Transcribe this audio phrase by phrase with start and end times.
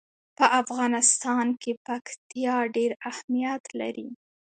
[0.37, 4.09] په افغانستان کې پکتیا ډېر اهمیت لري.